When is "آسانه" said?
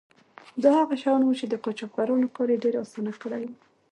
2.83-3.11